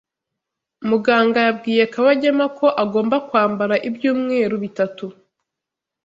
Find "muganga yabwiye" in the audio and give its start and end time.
0.89-1.83